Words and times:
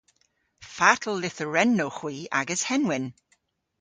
Fatel 0.75 1.15
lytherennowgh 1.21 1.99
hwi 2.01 2.15
agas 2.39 2.61
henwyn? 2.69 3.05